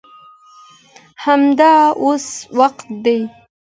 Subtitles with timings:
[1.23, 2.25] همدا اوس
[2.59, 3.19] وخت دی.